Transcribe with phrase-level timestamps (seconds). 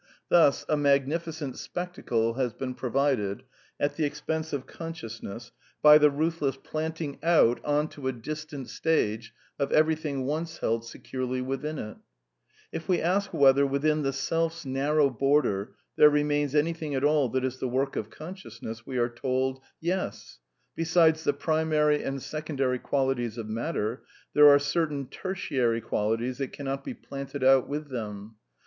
[0.29, 3.43] Thus, a magnificent spectacle has been provided,
[3.79, 5.51] at the expense of conscious ness,
[5.83, 11.39] by the ruthless planting out on to a distant stage of everything once held securely
[11.39, 11.97] within it
[12.71, 17.45] If we ask whether, within the Selfs narrow border, there remains anything at all that
[17.45, 20.39] is the work of conscious ness, we are told: Yes;
[20.75, 24.01] besides the primary and second ary qualities of matter
[24.35, 28.37] lliere are certain tgrti^y qualities that cannot be planted out with them.